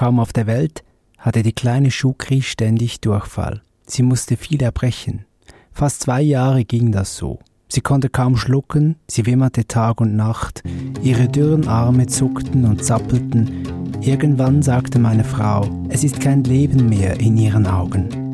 [0.00, 0.82] kam auf der Welt,
[1.18, 3.60] hatte die kleine Shukri ständig Durchfall.
[3.84, 5.26] Sie musste viel erbrechen.
[5.72, 7.38] Fast zwei Jahre ging das so.
[7.68, 10.62] Sie konnte kaum schlucken, sie wimmerte Tag und Nacht,
[11.02, 13.68] ihre dürren Arme zuckten und zappelten.
[14.00, 18.29] Irgendwann sagte meine Frau, es ist kein Leben mehr in ihren Augen.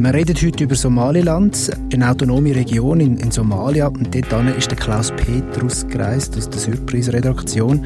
[0.00, 3.88] Wir reden heute über Somaliland, eine autonome Region in, in Somalia.
[3.88, 7.84] Und dort ist der Klaus Petrus gereist aus der Surprise-Redaktion.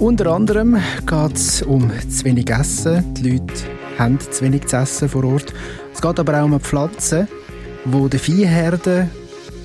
[0.00, 0.76] Unter anderem
[1.06, 3.14] geht es um zu wenig Essen.
[3.14, 3.54] Die Leute
[3.98, 5.54] haben zu wenig zu essen vor Ort.
[5.94, 7.26] Es geht aber auch um Pflanzen,
[7.86, 9.08] wo der Viehherde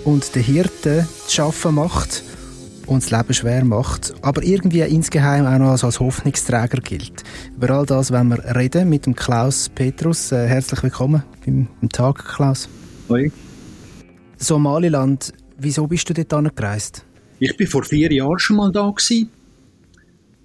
[0.06, 2.24] und der Hirte zu arbeiten macht
[2.90, 7.24] und das Leben schwer macht, aber irgendwie insgeheim auch noch als Hoffnungsträger gilt.
[7.56, 10.32] Über all das wollen wir reden mit dem Klaus Petrus.
[10.32, 12.68] Äh, herzlich willkommen beim, beim Tag, Klaus.
[13.08, 13.32] Hoi.
[14.38, 17.06] Somaliland, wieso bist du dort gereist?
[17.38, 19.30] Ich bin vor vier Jahren schon mal da gewesen.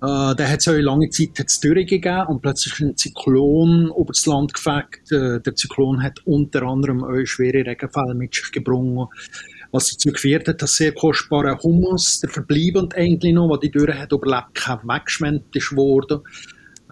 [0.02, 4.12] Äh, da hat es eine lange Zeit hat's Dürre gegeben und plötzlich ein Zyklon über
[4.12, 5.10] das Land gefegt.
[5.10, 9.08] Äh, der Zyklon hat unter anderem auch schwere Regenfälle mit sich gebracht,
[9.74, 13.98] was dazu geführt hat, dass sehr kostbarer Humus, der verbleibend eigentlich noch, was die Dürre
[13.98, 16.20] hat überlebt, kein weggeschwemmt ist worden.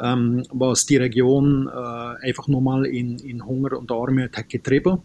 [0.00, 4.98] Ähm, was die Region äh, einfach nochmal in, in Hunger und Armut hat getrieben.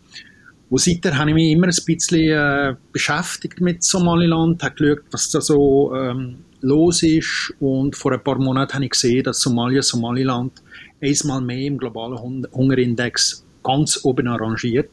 [0.72, 5.30] Und seither habe ich mich immer ein bisschen äh, beschäftigt mit Somaliland, habe geschaut, was
[5.30, 7.53] da so ähm, los ist.
[7.59, 10.64] Und vor ein paar Monaten habe ich gesehen, dass Somalia, Somaliland
[11.00, 12.17] einmal mehr im globalen
[12.52, 14.89] Hungerindex ganz oben arrangiert.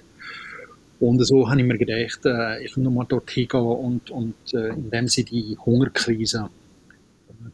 [1.05, 4.69] Und so habe ich mir gedacht, äh, ich will nochmal dorthin gehen und, und äh,
[4.69, 6.49] in dem sie die Hungerkrise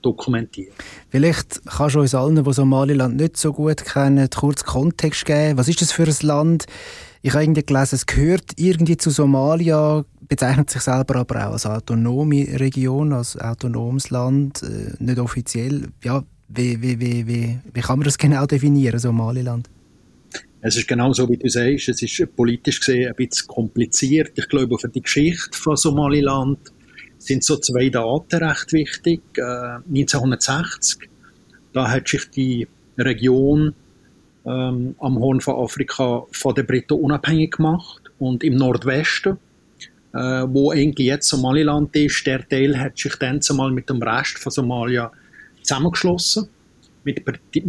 [0.03, 0.73] dokumentieren.
[1.09, 5.59] Vielleicht kannst du uns allen, die Somaliland nicht so gut kennen, kurz Kontext geben.
[5.59, 6.67] Was ist das für ein Land?
[7.23, 11.67] Ich habe irgendwie gelesen, es gehört irgendwie zu Somalia, bezeichnet sich selber aber auch als
[11.67, 15.89] autonome Region, als autonomes Land, äh, nicht offiziell.
[16.05, 19.69] Ja, wie, wie, wie, wie, wie kann man das genau definieren, Somaliland?
[20.62, 21.89] Es ist genau so, wie du sagst.
[21.89, 24.32] Es ist politisch gesehen ein bisschen kompliziert.
[24.37, 26.59] Ich glaube, für die Geschichte von Somaliland
[27.19, 29.20] sind so zwei Daten recht wichtig.
[29.37, 31.09] Äh, 1960,
[31.72, 32.69] da hat sich die
[32.99, 33.75] Region
[34.44, 39.38] ähm, am Horn von Afrika von den Briten unabhängig gemacht und im Nordwesten,
[40.12, 44.38] äh, wo eigentlich jetzt Somaliland ist, der Teil hat sich dann zumal mit dem Rest
[44.38, 45.10] von Somalia
[45.62, 46.49] zusammengeschlossen
[47.05, 47.25] mit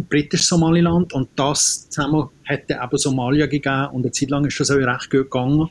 [0.08, 4.70] britisch Somaliland und das zusammen hätte eben Somalia gegeben und eine Zeit lang ist das
[4.70, 5.68] auch recht gut gegangen,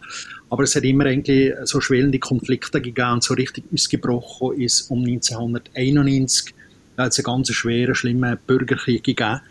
[0.49, 5.03] aber es hat immer eigentlich so schwellende Konflikte gegeben und so richtig ausgebrochen ist um
[5.03, 6.53] 1991,
[6.95, 9.41] da hat es einen ganz schweren, schlimmen Bürgerkrieg gegeben.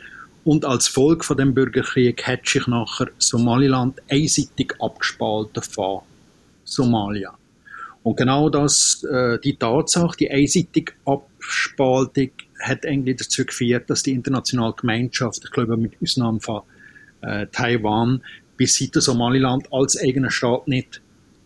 [0.42, 6.00] Und als Folge von dem Bürgerkrieg hat sich nachher Somaliland einseitig abgespalten von
[6.65, 7.37] Somalia.
[8.03, 14.12] Und genau das, äh, die Tatsache, die einseitige Abspaltung hat eigentlich dazu geführt, dass die
[14.12, 16.62] internationale Gemeinschaft, ich glaube mit Ausnahme von
[17.22, 18.22] äh, Taiwan,
[18.56, 21.00] bis heute Somaliland als eigener Staat nicht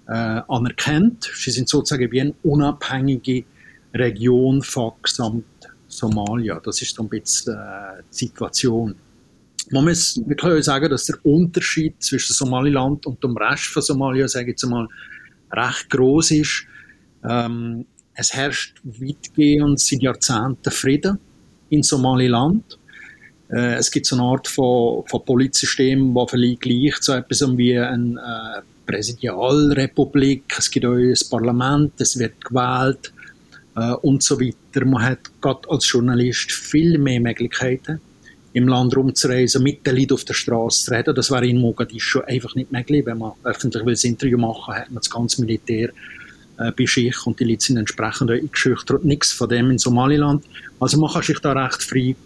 [0.09, 1.31] äh, anerkennt.
[1.35, 3.45] Sie sind sozusagen wie eine unabhängige
[3.95, 5.45] Region von gesamt
[5.87, 6.61] Somalia.
[6.61, 8.97] Das ist so ein bisschen äh, die Situation.
[9.71, 14.29] Man muss, wir können sagen, dass der Unterschied zwischen Somaliland und dem Rest von Somalia,
[14.29, 14.89] sage ich jetzt mal,
[15.53, 16.67] recht groß ist.
[17.23, 21.19] Ähm, es herrscht weitgehend seit Jahrzehnten Frieden
[21.71, 22.79] in Somaliland.
[23.51, 27.79] Äh, es gibt so eine Art von, von Politsystem, das vielleicht gleich so etwas wie
[27.79, 30.45] eine äh, Präsidialrepublik.
[30.57, 33.13] Es gibt auch ein Parlament, es wird gewählt
[33.77, 34.85] äh, und so weiter.
[34.85, 38.01] Man hat gerade als Journalist viel mehr Möglichkeiten,
[38.53, 41.15] im Land rumzureisen, mit den Leuten auf der Straße zu reden.
[41.17, 43.05] Das wäre in Mogadischu einfach nicht möglich.
[43.05, 45.91] Wenn man öffentlich ein Interview machen will, hat man das ganze Militär
[46.59, 49.05] äh, bei sich und die Leute sind entsprechend eingeschüchtert.
[49.05, 50.45] Nichts von dem in Somaliland.
[50.81, 52.17] Also man kann sich da recht frei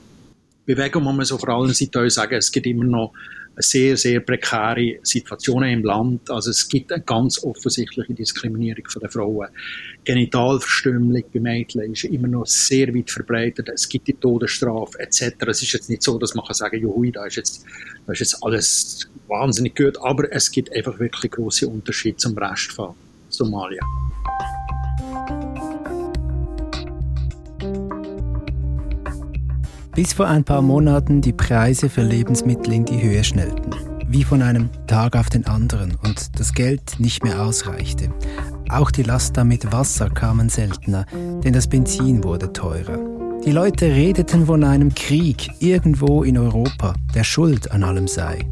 [0.66, 1.04] bewegen.
[1.04, 3.12] Man muss auf allen Seiten sagen, es gibt immer noch
[3.60, 6.30] sehr, sehr prekäre Situationen im Land.
[6.30, 9.48] Also es gibt eine ganz offensichtliche Diskriminierung von der Frauen.
[10.04, 13.68] Genitalverstümmelung bei Mädchen ist immer noch sehr weit verbreitet.
[13.68, 15.34] Es gibt die Todesstrafe etc.
[15.48, 17.64] Es ist jetzt nicht so, dass man kann sagen, juhui, da ist jetzt,
[18.06, 22.72] da ist jetzt alles wahnsinnig gut, aber es gibt einfach wirklich große Unterschiede zum Rest
[22.72, 22.94] von
[23.38, 23.80] Somalia.
[29.98, 33.72] bis vor ein paar Monaten die Preise für Lebensmittel in die Höhe schnellten,
[34.06, 38.08] wie von einem Tag auf den anderen und das Geld nicht mehr ausreichte.
[38.68, 41.04] Auch die Laster mit Wasser kamen seltener,
[41.42, 43.00] denn das Benzin wurde teurer.
[43.44, 48.46] Die Leute redeten von einem Krieg irgendwo in Europa, der schuld an allem sei.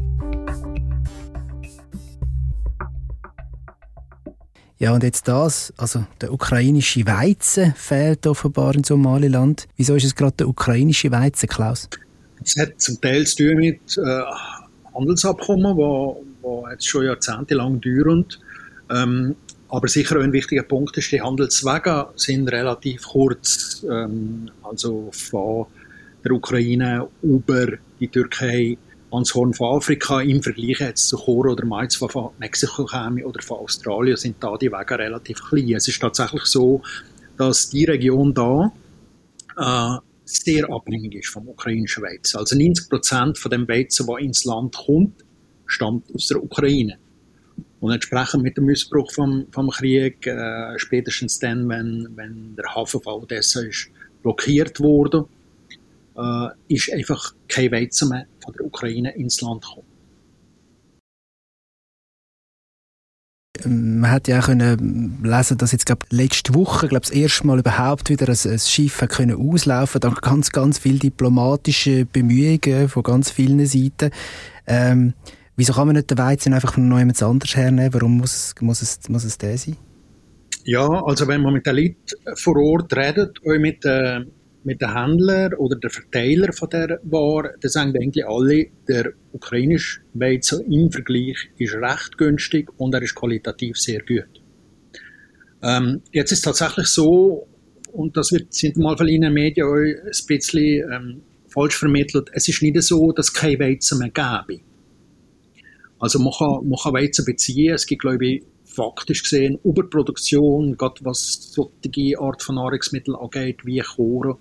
[4.79, 9.67] Ja, und jetzt das, also der ukrainische Weizen fehlt offenbar in Somaliland.
[9.75, 11.89] Wieso ist es gerade der ukrainische Weizen, Klaus?
[12.43, 14.21] Es hat zum Teil zu tun mit äh,
[14.93, 18.25] Handelsabkommen, die jetzt schon jahrzehntelang dauern.
[18.91, 19.35] Ähm,
[19.69, 23.83] aber sicher ein wichtiger Punkt ist, die Handelswege sind relativ kurz.
[23.89, 25.65] Ähm, also von
[26.23, 27.67] der Ukraine über
[27.99, 28.77] die Türkei
[29.11, 33.41] ans Horn von Afrika im Vergleich jetzt zu Choro oder Mais von Mexiko käme oder
[33.41, 35.75] von Australien sind da die Wege relativ klein.
[35.75, 36.81] Es ist tatsächlich so,
[37.37, 38.71] dass die Region da
[39.57, 42.37] äh, sehr abhängig ist vom ukrainischen Weizen.
[42.37, 45.23] Also 90 Prozent von dem Weizen, der ins Land kommt,
[45.65, 46.97] stammt aus der Ukraine.
[47.79, 53.01] Und entsprechend mit dem Missbrauch vom, vom Krieg, äh, spätestens dann, wenn, wenn der Hafen
[53.01, 53.89] von Odessa ist
[54.23, 55.25] blockiert wurde,
[56.17, 59.87] äh, ist einfach kein Weizen mehr von der Ukraine ins Land gekommen.
[63.65, 67.57] Man hat ja auch können lesen, dass jetzt glaub, letzte Woche glaub, das erste Mal
[67.57, 69.99] überhaupt wieder ein, ein Schiff hat können auslaufen.
[69.99, 74.11] Da ganz, ganz viele diplomatische Bemühungen von ganz vielen Seiten.
[74.67, 75.13] Ähm,
[75.55, 77.93] wieso kann man nicht den Weizen einfach von jemand anders hernehmen?
[77.93, 79.77] Warum muss es, muss es, muss es der sein?
[80.63, 81.95] Ja, also wenn man mit den Leuten
[82.35, 84.19] vor Ort redet, auch mit, äh,
[84.63, 90.01] mit den Händlern oder den Verteilern von der Ware, dann sagen eigentlich alle, der ukrainische
[90.13, 94.41] Weizen im Vergleich ist recht günstig und er ist qualitativ sehr gut.
[95.63, 97.47] Ähm, jetzt ist tatsächlich so,
[97.93, 102.47] und das wird, sind mal von Ihnen Medien auch ein bisschen ähm, falsch vermittelt, es
[102.47, 104.61] ist nicht so, dass es kein Weizen mehr gäbe.
[105.99, 108.43] Also man kann, man kann Weizen beziehen, es gibt glaube ich
[108.77, 114.39] faktisch gesehen Überproduktion, gerade was solche Art von Nahrungsmitteln angeht, wie Choro,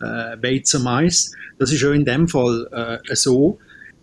[0.00, 1.32] äh, Weizen, Mais.
[1.58, 3.58] Das ist auch in dem Fall äh, so.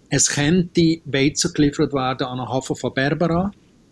[0.09, 3.51] Es könnte Weizen geliefert werden an den Hafen von Berbera,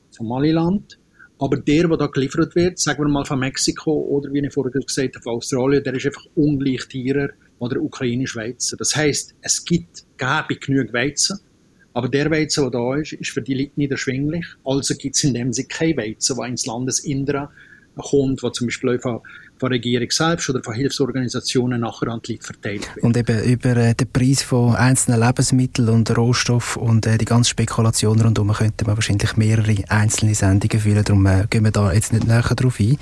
[0.10, 0.98] Somaliland.
[1.38, 4.72] Aber der, der da geliefert wird, sagen wir mal von Mexiko oder wie ich vorher
[4.72, 7.30] gesagt habe, von Australien, der ist einfach ungleich teurer
[7.60, 7.82] als der
[8.42, 8.78] Weizen.
[8.78, 11.40] Das heißt, es gibt, gäbe genug Weizen,
[11.96, 14.46] aber der Weizen, der da ist, ist für die Leute nicht erschwinglich.
[14.66, 17.50] Also gibt es in dem Sinne kein Weizen, der ins Landesinnere
[17.96, 19.22] kommt, was zum Beispiel von,
[19.58, 23.06] von der Regierung selbst oder von Hilfsorganisationen nachher an die Leute verteilt wird.
[23.06, 27.52] Und eben über äh, den Preis von einzelnen Lebensmitteln und Rohstoffen und äh, die ganze
[27.52, 31.04] Spekulation rundherum könnte man wahrscheinlich mehrere einzelne Sendungen führen.
[31.06, 32.98] Darum äh, gehen wir da jetzt nicht näher drauf ein.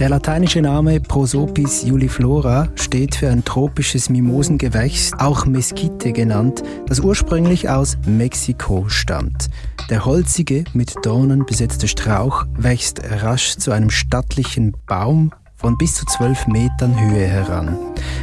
[0.00, 7.68] Der lateinische Name Prosopis juliflora steht für ein tropisches Mimosengewächs, auch Mesquite genannt, das ursprünglich
[7.68, 9.50] aus Mexiko stammt.
[9.90, 16.04] Der holzige, mit Dornen besetzte Strauch wächst rasch zu einem stattlichen Baum von bis zu
[16.06, 17.76] 12 Metern Höhe heran.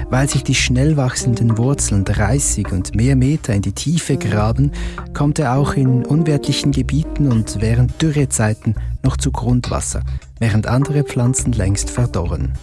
[0.09, 4.71] Weil sich die schnell wachsenden Wurzeln 30 und mehr Meter in die Tiefe graben,
[5.13, 10.03] kommt er auch in unwirtlichen Gebieten und während Dürrezeiten noch zu Grundwasser,
[10.39, 12.53] während andere Pflanzen längst verdorren.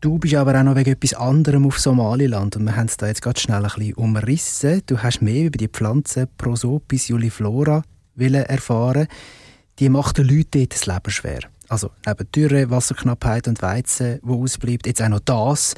[0.00, 3.08] Du bist aber auch noch wegen etwas anderem auf Somaliland und wir haben es da
[3.08, 4.82] jetzt gerade schnell ein bisschen umrissen.
[4.86, 7.82] Du hast mehr über die Pflanze Prosopis juliflora
[8.16, 9.08] erfahren.
[9.80, 11.40] Die macht den Leuten dort das Leben schwer.
[11.68, 15.74] Also neben Dürre, Wasserknappheit und Weizen, wo ausbleibt, jetzt auch noch das.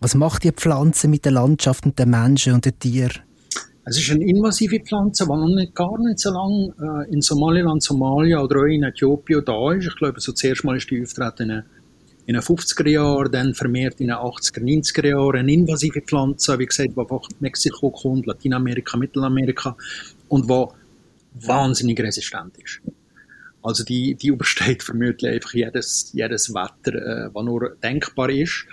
[0.00, 3.22] Was macht die Pflanze mit der Landschaft und den Menschen und den Tieren?
[3.84, 7.82] Es ist eine invasive Pflanze, die noch nicht, gar nicht so lange äh, in Somaliland,
[7.82, 9.86] Somalia oder auch in Äthiopien da ist.
[9.86, 11.62] Ich glaube, so zuerst mal ist die auftreten
[12.26, 15.36] in den 50er Jahren, dann vermehrt in den 80er, 90er Jahren.
[15.36, 19.76] Eine invasive Pflanze, wie gesagt, die von Mexiko kommt, Lateinamerika, Mittelamerika
[20.28, 20.66] und die
[21.46, 22.80] wahnsinnig resistent ist.
[23.66, 28.64] Also die, die übersteht vermutlich einfach jedes, jedes Wetter, äh, was nur denkbar ist.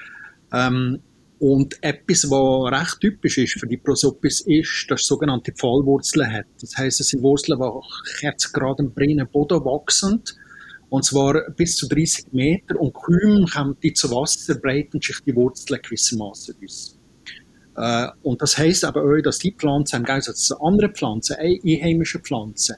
[0.54, 1.00] Ähm,
[1.40, 6.46] und etwas, was recht typisch ist für die Prosopis, ist, dass es sogenannte Pfahlwurzeln hat.
[6.62, 10.22] Das heißt, es sind Wurzeln, die jetzt im brennenden Boden wachsen.
[10.90, 12.80] Und zwar bis zu 30 Meter.
[12.80, 17.00] Und kaum kommen die zu Wasser, breiten sich die Wurzeln gewissermaßen aus.
[17.76, 22.22] Äh, und das heisst aber auch, dass die Pflanzen im Gegensatz zu anderen Pflanzen, einheimischen
[22.22, 22.76] Pflanzen,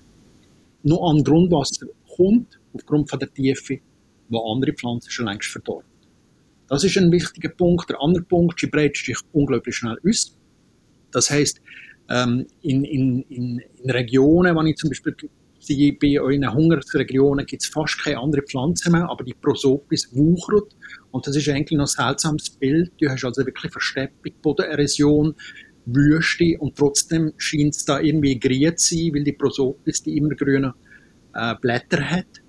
[0.86, 3.79] nur an Grundwasser kommt, aufgrund von der Tiefe,
[4.29, 5.89] wo andere Pflanzen schon längst verdorben.
[6.67, 7.89] Das ist ein wichtiger Punkt.
[7.89, 10.38] Der andere Punkt, sie breitet sich unglaublich schnell aus.
[11.12, 11.62] Das heißt,
[12.10, 15.15] ähm, in, in, in, in Regionen, wenn ich zum Beispiel
[15.60, 20.75] sehe, bei in Hungersregionen gibt es fast keine andere Pflanze mehr, aber die Prosopis wuchert.
[21.12, 22.91] Und das ist eigentlich noch ein seltsames Bild.
[23.00, 25.36] Du hast also wirklich Versteppung, Bodenerosion,
[25.86, 30.74] Wüste und trotzdem scheint es da irgendwie grün zu sein, weil die Prosopis die immergrünen
[31.36, 32.42] äh, Blätter hat.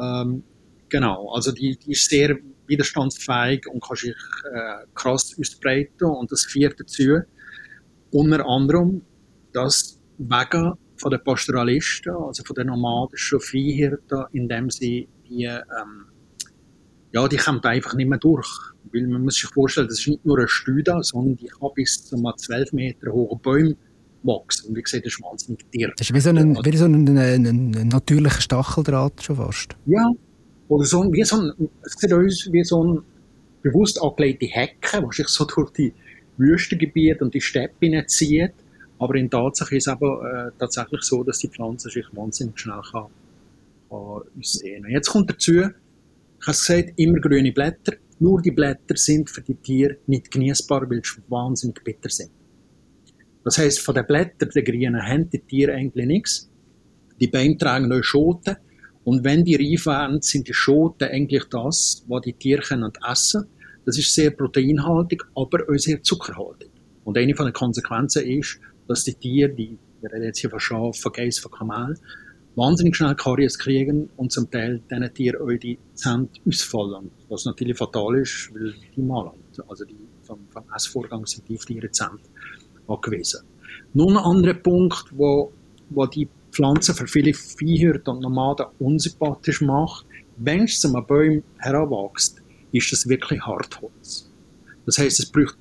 [0.00, 0.42] Ähm,
[0.88, 4.14] genau, also die, die ist sehr widerstandsfähig und kann sich
[4.52, 7.20] äh, krass ausbreiten und das führt dazu,
[8.10, 9.02] unter anderem,
[9.52, 16.06] dass wegen von den Pastoralisten, also von den nomadischen Viehhirten, indem sie die, ähm,
[17.12, 18.48] ja, die kommen einfach nicht mehr durch.
[18.92, 22.04] Weil man muss sich vorstellen, das ist nicht nur ein Stüde, sondern die kann bis
[22.04, 23.76] zu 12 Meter hohen Bäume
[24.22, 24.68] wachsen.
[24.68, 25.92] Und wie gesagt, das ist wahnsinnig dirt.
[25.96, 29.76] Das ist wie so ein, wie so ein, ein, ein natürlicher Stacheldraht schon fast.
[29.86, 30.10] Ja,
[30.68, 33.02] oder so, wie so ein, es sieht aus wie so ein
[33.62, 35.92] bewusst angelegte Hecke, die sich so durch die
[36.36, 38.52] Wüstengebiete und die Steppe zieht.
[38.98, 42.80] Aber in Tatsache ist es aber äh, tatsächlich so, dass die Pflanze sich wahnsinnig schnell
[42.90, 43.06] kann,
[43.88, 44.92] kann aussehen kann.
[44.92, 47.94] Jetzt kommt dazu, ich habe gesagt, immer grüne Blätter.
[48.20, 52.30] Nur die Blätter sind für die Tiere nicht genießbar, weil sie wahnsinnig bitter sind.
[53.44, 56.50] Das heißt, von den Blättern der grünen haben die Tiere eigentlich nichts.
[57.20, 58.56] Die Bäume tragen neue Schoten.
[59.04, 63.42] Und wenn die reif werden, sind die Schoten eigentlich das, was die Tiere können essen
[63.42, 63.52] können.
[63.86, 66.68] Das ist sehr proteinhaltig, aber auch sehr zuckerhaltig.
[67.04, 70.60] Und eine von den Konsequenzen ist, dass die Tiere, die, wir reden jetzt hier von
[70.60, 71.96] Schaf, von Geiss, von Kamel,
[72.54, 77.10] wahnsinnig schnell Karies kriegen und zum Teil diesen Tieren auch die Zähne ausfallen.
[77.30, 79.32] Was natürlich fatal ist, weil die malen.
[79.68, 82.18] Also die, vom, vom Essvorgang sind die ihre Zähne
[82.88, 83.40] angewiesen.
[83.94, 85.52] Nun ein anderer Punkt, wo,
[85.90, 92.42] wo die Pflanzen für viele Viehhirten und Nomaden unsympathisch macht, wenn es zum Baum heranwächst,
[92.72, 94.30] ist das wirklich Hartholz.
[94.86, 95.58] Das heißt, es braucht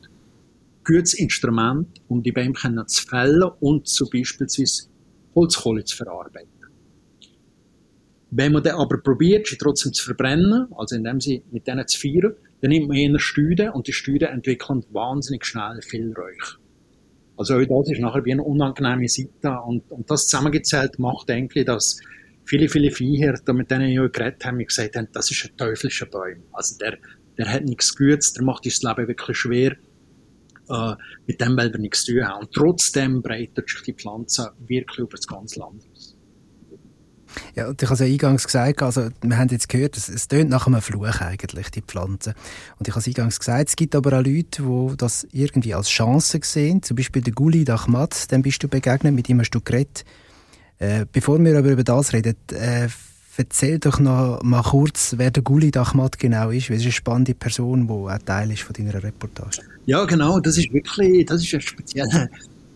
[0.85, 2.53] gutes Instrument, um die Bäume
[2.85, 4.87] zu fällen und zu beispielsweise
[5.35, 6.49] Holzkohle zu verarbeiten.
[8.29, 11.99] Wenn man dann aber probiert, sie trotzdem zu verbrennen, also indem sie mit denen zu
[11.99, 16.59] feiern, dann nimmt man eher Stüde und die Stüde entwickeln wahnsinnig schnell viel Räuch.
[17.37, 21.65] Also auch das ist nachher wie eine unangenehme Seite und, und das zusammengezählt macht eigentlich,
[21.65, 21.99] dass
[22.45, 26.43] viele, viele Viehhirten, mit denen ich geredet habe, gesagt haben, das ist ein teuflischer Baum.
[26.51, 26.97] Also der,
[27.37, 29.77] der hat nichts Gutes, der macht das Leben wirklich schwer.
[30.69, 30.95] Äh,
[31.27, 32.41] mit dem will er nichts zu tun haben.
[32.41, 36.16] Und trotzdem breitet sich die Pflanze wirklich über das ganze Land aus.
[37.55, 40.49] Ja, und ich habe es ja eingangs gesagt, also wir haben jetzt gehört, es, tönt
[40.49, 42.33] nach einem Fluch eigentlich, die Pflanze.
[42.79, 45.89] Und ich habe es eingangs gesagt, es gibt aber auch Leute, die das irgendwie als
[45.89, 49.61] Chance sehen, zum Beispiel der Guli Dachmat, dem bist du begegnet, mit ihm hast du
[49.61, 50.05] geredet.
[50.79, 52.87] Äh, bevor wir aber über das reden, äh,
[53.37, 56.91] erzähl doch noch mal kurz, wer der Guli Dachmat genau ist, weil es ist eine
[56.93, 59.61] spannende Person, die auch Teil ist von deiner Reportage.
[59.85, 62.27] Ja, genau, das ist wirklich, das ist ein spezieller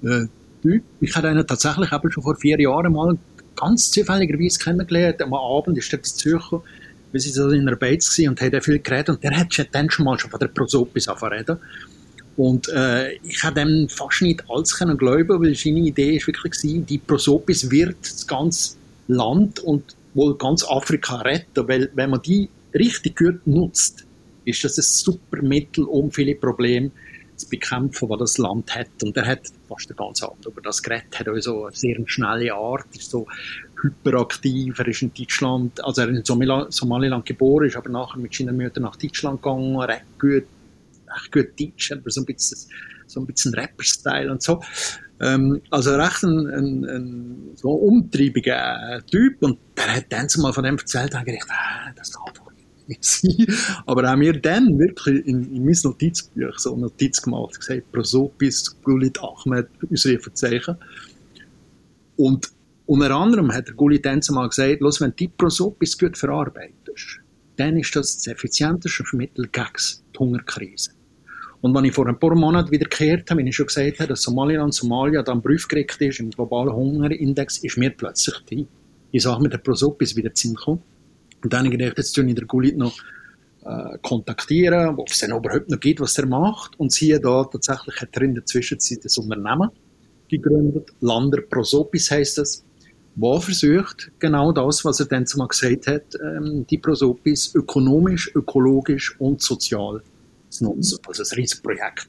[0.04, 0.26] äh,
[0.62, 0.84] Typ.
[1.00, 3.18] Ich hatte ihn tatsächlich eben schon vor vier Jahren mal
[3.56, 5.22] ganz zufälligerweise kennengelernt.
[5.22, 6.64] Am Abend ist er zu Zürcher,
[7.12, 9.90] wir sind so in einer Beiz und haben viel geredet und der hat schon dann
[9.90, 11.60] schon mal schon von der Prosopis angefangen
[12.38, 16.54] und äh, ich habe dem fast nicht alles können glauben, weil seine Idee ist wirklich
[16.54, 18.78] gewesen, die Prosopis wird das ganze
[19.08, 24.06] Land und wohl ganz Afrika retten, weil wenn man die richtig gut nutzt,
[24.46, 27.11] ist das ein super Mittel, um viele Probleme zu
[27.46, 28.90] bekämpfen, was das Land hat.
[29.04, 32.54] Und er hat fast den ganzen Abend über das geredet, hat auch eine sehr schnelle
[32.54, 33.28] Art, ist so
[33.82, 38.34] hyperaktiv, er ist in Deutschland, also er ist in Somaliland geboren, ist aber nachher mit
[38.34, 40.46] seiner Mutter nach Deutschland gegangen, recht gut,
[41.10, 42.58] recht gut Deutsch, aber so ein bisschen,
[43.08, 44.62] so ein bisschen Rapper-Style und so.
[45.20, 50.64] Ähm, also recht ein, ein, ein so umtriebiger Typ und der hat dann mal von
[50.64, 52.51] dem erzählt und gedacht, ah, das doch nicht
[53.00, 53.48] sein.
[53.86, 58.76] Aber haben wir dann wirklich in, in mein Notizbuch so eine Notiz gemacht, gesagt, Prosopis,
[58.84, 60.76] Gulit Ahmed, Ausrufezeichen.
[62.18, 62.52] Und
[62.86, 67.20] unter anderem hat der Gulit dann mal gesagt, los, wenn du die Prosopis gut verarbeitest,
[67.56, 69.68] dann ist das das effizienteste Mittel gegen
[70.14, 70.92] die Hungerkrise.
[71.62, 74.24] Und wenn ich vor ein paar Monaten wiederkehrt habe, wenn ich schon gesagt habe, dass
[74.24, 78.68] Somaliland, Somalia dann prüfgerichtet ist im globalen Hungerindex, ist mir plötzlich die,
[79.14, 80.82] die Sache mit der Prosopis wieder zu kommen.
[81.44, 82.98] Und dann habe ich gedacht, jetzt tue ich den Gulit noch
[83.66, 86.80] äh, kontaktieren, ob es denn überhaupt noch gibt, was er macht.
[86.80, 89.70] Und siehe da, tatsächlich hat er in der Zwischenzeit ein Unternehmen
[90.30, 90.92] gegründet.
[91.02, 92.64] Lander Prosopis heißt das
[93.16, 99.20] wo versucht, genau das, was er dann zumal gesagt hat, ähm, die Prosopis ökonomisch, ökologisch
[99.20, 100.02] und sozial
[100.50, 101.00] zu nutzen.
[101.08, 102.08] Also ein Riesenprojekt.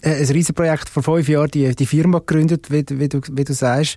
[0.00, 3.52] Äh, ein Riesenprojekt vor fünf Jahren, die, die Firma gegründet, wie, wie, du, wie du
[3.52, 3.96] sagst.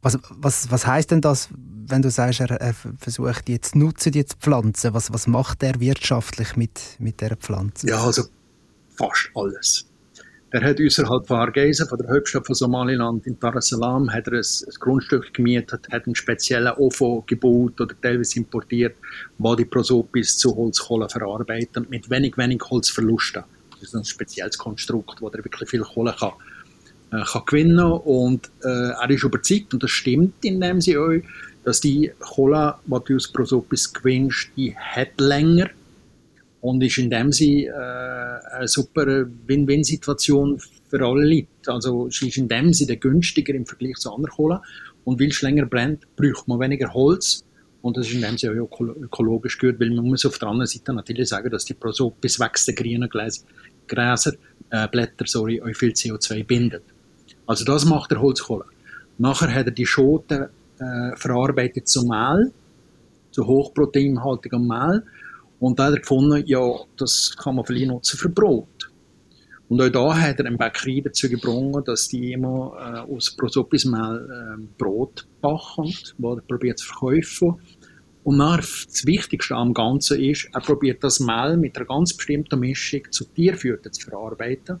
[0.00, 1.48] Was, was, was heißt denn das,
[1.86, 4.94] wenn du sagst, er, er versucht zu nutzen, zu pflanzen?
[4.94, 7.88] Was, was macht er wirtschaftlich mit, mit dieser Pflanze?
[7.88, 8.24] Ja, also
[8.96, 9.88] fast alles.
[10.50, 14.28] Er hat außerhalb von Hargeisa, von der Hauptstadt von Somaliland, in Dar es Salaam, hat
[14.28, 18.96] er ein, ein Grundstück gemietet, hat einen speziellen OFO gebaut oder teilweise importiert,
[19.36, 23.44] wo die Prosopis zu Holzkohle verarbeiten, mit wenig, wenig Holzverlusten.
[23.72, 26.32] Das ist ein spezielles Konstrukt, wo er wirklich viel Kohle kann,
[27.10, 31.20] kann gewinnen und äh, er ist überzeugt, und das stimmt in dem sie auch,
[31.64, 35.70] dass die Kohle, die du aus Prosopis gewinnst, die hat länger
[36.60, 41.48] und ist in dem Sinne äh, eine super Win-Win-Situation für alle Leute.
[41.66, 44.58] Also sie ist in dem Sinne günstiger im Vergleich zu anderen Kohlen
[45.04, 47.44] und weil es länger brennt, braucht man weniger Holz
[47.82, 50.66] und das ist in dem Sinne auch ökologisch gut, weil man muss auf der anderen
[50.66, 54.32] Seite natürlich sagen, dass die Prosopis wächst grünen Gräser,
[54.70, 56.82] äh, Blätter, sorry, auch viel CO2 bindet.
[57.48, 58.66] Also das macht der Holzkohle.
[59.16, 62.52] Nachher hat er die Schoten äh, verarbeitet zu Mehl,
[63.30, 65.02] zu hochproteinhaltigem Mehl
[65.58, 66.60] und da hat er gefunden, ja,
[66.98, 68.90] das kann man vielleicht nutzen für Brot.
[69.70, 74.28] Und auch da hat er einen Bäckerei dazu gebracht, dass die immer äh, aus Prosopismehl
[74.30, 77.54] äh, Brot backen, wo er probiert zu verkaufen.
[78.24, 82.60] Und dann, das Wichtigste am Ganzen ist, er probiert das Mehl mit einer ganz bestimmten
[82.60, 84.80] Mischung zu Tierfüttern zu verarbeiten.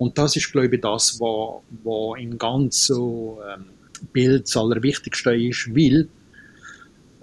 [0.00, 3.66] Und das ist, glaube ich, das, was, was im ganzen ähm,
[4.14, 6.08] Bild das Allerwichtigste ist, weil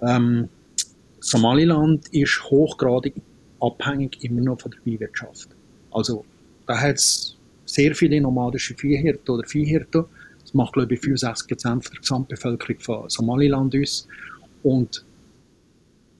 [0.00, 0.48] ähm,
[1.18, 3.14] Somaliland ist hochgradig
[3.60, 5.48] abhängig immer noch von der Viehwirtschaft.
[5.90, 6.24] Also
[6.68, 10.04] da hat es sehr viele nomadische Viehhirten oder Viehhirten.
[10.40, 14.06] Das macht, glaube ich, 65 Prozent der Gesamtbevölkerung von Somaliland aus.
[14.62, 15.04] Und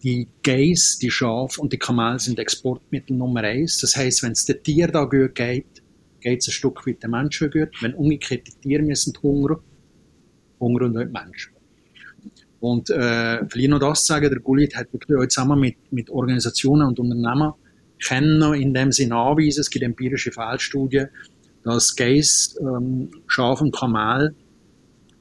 [0.02, 3.78] die Geiss, die Schafe und die Kamel sind Exportmittel Nummer eins.
[3.80, 5.82] Das heißt, wenn es den Tieren da gut geht,
[6.20, 7.70] geht es ein Stück weit den Menschen gut.
[7.80, 9.58] Wenn umgekehrt die Tiere müssen hungern,
[10.60, 11.52] hungern nicht Menschen.
[12.60, 16.88] Und äh, vielleicht noch das sagen, der Gullit hat wirklich auch zusammen mit, mit Organisationen
[16.88, 17.52] und Unternehmen
[18.04, 21.08] können in dem Sinne anweisen, es gibt empirische Feldstudien,
[21.64, 24.34] dass Geiss, ähm, Schaf und Kamel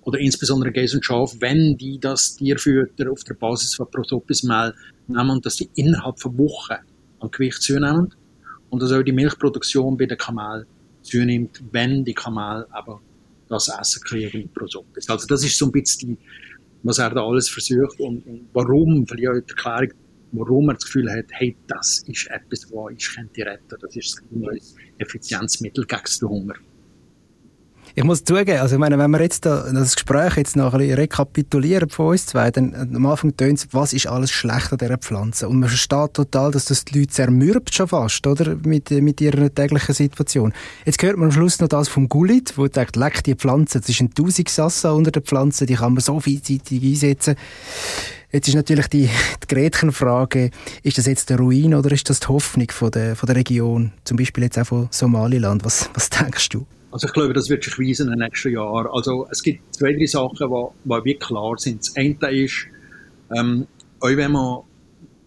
[0.02, 4.74] oder insbesondere Geiss und Schaf, wenn die das Tierfütter auf der Basis von Prosopismehl
[5.08, 6.76] nehmen, dass die innerhalb von Wochen
[7.20, 8.14] an Gewicht zunehmen
[8.70, 10.66] und dass auch die Milchproduktion bei den Kamel
[11.08, 13.02] zunimmt, wenn die Kamel aber
[13.50, 15.10] das Essen kriegen mit Prosopis.
[15.10, 16.18] Also das ist so ein bisschen
[16.84, 19.94] was er da alles versucht und, und warum, vielleicht auch die Erklärung,
[20.32, 23.76] warum er das Gefühl hat, hey, das ist etwas, was ich könnte retten.
[23.80, 24.60] Das ist ein
[24.98, 26.54] Effizienzmittel gegen den Hunger.
[27.98, 30.78] Ich muss zugeben, also ich meine, wenn wir jetzt da, das Gespräch jetzt noch ein
[30.82, 34.72] bisschen rekapitulieren von uns zwei, dann äh, am Anfang tönt es, was ist alles schlecht
[34.72, 35.50] an dieser Pflanze?
[35.50, 38.56] Und man versteht total, dass das die Leute zermürbt schon fast, oder?
[38.64, 40.54] Mit, mit ihrer täglichen Situation.
[40.86, 43.90] Jetzt hört man am Schluss noch das vom Gullit, wo sagt, leck die Pflanze, das
[43.90, 47.34] ist ein Tausigsassa unter der Pflanze, die kann man so vielseitig einsetzen.
[48.32, 49.10] Jetzt ist natürlich die,
[49.42, 50.52] die Gretchenfrage,
[50.84, 53.92] ist das jetzt der Ruin oder ist das die Hoffnung von der, von der Region,
[54.04, 55.66] zum Beispiel jetzt auch von Somaliland?
[55.66, 56.68] Was, was denkst du?
[56.98, 58.88] Also ich glaube, das wird sich weisen in den nächsten Jahren.
[58.88, 61.82] Also es gibt zwei, drei Sachen, die, wirklich klar sind.
[61.82, 62.66] Das eine ist,
[63.38, 63.68] ähm,
[64.00, 64.62] auch wenn man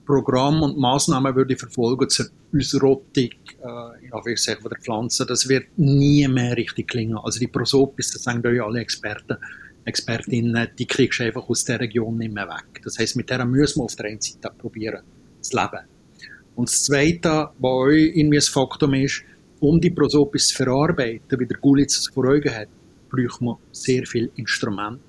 [0.04, 3.28] Programm und Maßnahmen würde verfolgen zur Ausrottung
[3.62, 7.16] äh, der Pflanze, das wird nie mehr richtig klingen.
[7.18, 9.36] Also die Prosopis, das sagen euch alle Experten,
[9.84, 12.82] Expertinnen, die kriegst du einfach aus der Region nicht mehr weg.
[12.82, 15.04] Das heißt, mit der müssen wir auf der einen Seite probieren,
[15.40, 15.86] zu leben.
[16.56, 19.22] Und das Zweite, was euch irgendwie ein Faktum ist,
[19.60, 22.68] um die Prosopis zu verarbeiten, wie der Gulitz es vor Augen hat,
[23.10, 25.02] braucht man sehr viel Instrument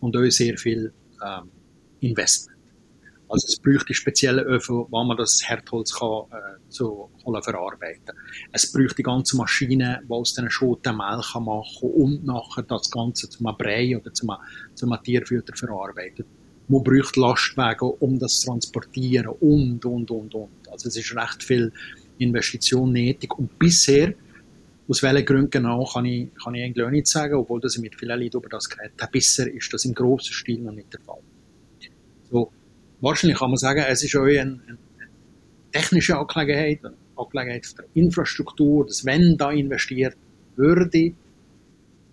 [0.00, 0.92] und auch sehr viel
[1.24, 1.50] ähm,
[2.00, 2.58] Investment.
[3.30, 8.14] Also es bräuchte spezielle Öfen, wo man das Herdholz kann, äh, so kann verarbeiten
[8.52, 12.90] Es bräuchte die ganze Maschine, die aus diesen Schoten Mehl kann machen und nachher das
[12.90, 14.30] Ganze zum Brei oder zum,
[14.74, 16.26] zum Tierfütter verarbeitet.
[16.68, 20.68] Man bräuchte Lastwagen, um das zu transportieren und, und, und, und.
[20.70, 21.72] Also es ist recht viel
[22.18, 23.36] Investition nötig.
[23.38, 24.14] Und bisher,
[24.88, 27.82] aus welchen Gründen genau, kann ich, kann ich eigentlich auch nicht sagen, obwohl dass ich
[27.82, 29.12] mit vielen Leuten über das geredet habe.
[29.12, 31.20] Bisher ist das im grossen Stil noch nicht der Fall.
[32.30, 32.52] So,
[33.00, 34.78] wahrscheinlich kann man sagen, es ist auch eine, eine
[35.72, 40.16] technische Angelegenheit, eine Angelegenheit der Infrastruktur, dass wenn da investiert
[40.56, 41.12] würde,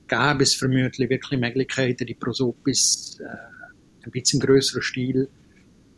[0.07, 5.29] gäbe es vermutlich wirklich Möglichkeiten, die Prosopis äh, ein bisschen größeren Stil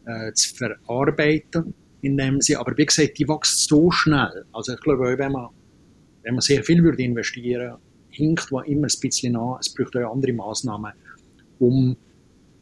[0.06, 2.60] äh, zu verarbeiten in dem Sinne.
[2.60, 4.46] Aber wie gesagt, die wächst so schnell.
[4.54, 5.50] Also ich glaube, wenn man,
[6.24, 7.80] wenn man sehr viel würde investieren würde,
[8.10, 9.58] hinkt man immer ein bisschen an.
[9.60, 10.92] Es braucht auch andere Maßnahmen,
[11.60, 11.96] um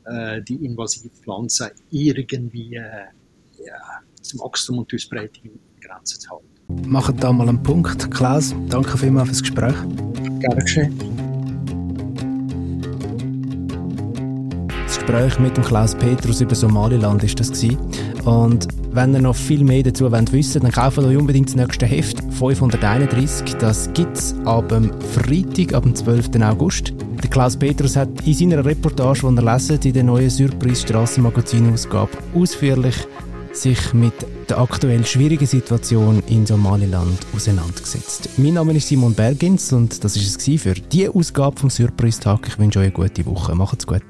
[0.06, 3.06] äh, die invasive Pflanze irgendwie äh,
[3.65, 6.89] ja, das Wachstum und die Ausbreitung in Grenzen zu halten.
[6.89, 8.10] Machen da mal einen Punkt.
[8.12, 9.76] Klaus, danke vielmals fürs Gespräch.
[10.39, 11.15] Gerne geschehen.
[15.06, 17.78] Gespräch mit dem Klaus Petrus über Somaliland ist das gewesen.
[18.26, 21.86] Und wenn ihr noch viel mehr dazu wollt wissen dann kauft euch unbedingt das nächste
[21.86, 23.55] Heft 531.
[23.60, 26.29] Das gibt es ab dem Freitag, ab dem 12.
[26.41, 26.93] August.
[27.21, 32.12] Der Klaus Petrus hat in seiner Reportage, die ihr leset, in der neuen Surprise Strassenmagazin-Ausgabe
[32.34, 32.95] ausführlich
[33.51, 34.13] sich mit
[34.49, 38.29] der aktuell schwierigen Situation in Somaliland auseinandergesetzt.
[38.38, 42.47] Mein Name ist Simon Bergins und das ist es für die Ausgabe vom Surprise Tag.
[42.47, 43.55] Ich wünsche euch eine gute Woche.
[43.55, 44.03] Macht's gut.